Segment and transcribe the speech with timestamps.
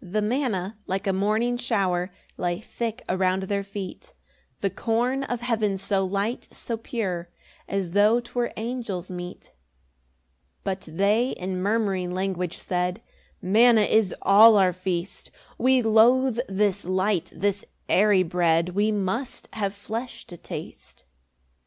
[0.00, 4.14] 3 The manna, like a morning shower, Lay thick around their feet;
[4.62, 7.28] The corn of heaven, so light, so pure,
[7.68, 9.48] As tho' 'twere angels' meat.
[9.52, 9.52] 4
[10.64, 13.02] But they in murmuring language said,
[13.42, 19.74] "Manna is all our feast; "We loathe this light, this airy bread; "We must have
[19.74, 21.04] flesh to taste."